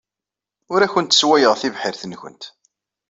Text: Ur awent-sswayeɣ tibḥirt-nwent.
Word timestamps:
Ur 0.73 0.81
awent-sswayeɣ 0.85 1.53
tibḥirt-nwent. 1.57 2.43